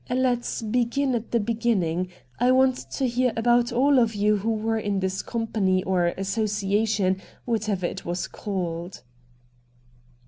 [0.09, 2.07] 'Let's begin at the beginning.
[2.39, 7.21] I want to hear about all of you who were in this company or association,
[7.45, 9.03] whatever it was called.'